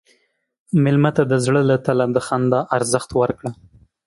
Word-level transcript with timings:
مېلمه 0.83 1.11
ته 1.17 1.23
د 1.31 1.33
زړه 1.45 1.61
له 1.69 1.77
تله 1.85 2.05
د 2.15 2.17
خندا 2.27 2.61
ارزښت 2.77 3.09
ورکړه. 3.21 3.51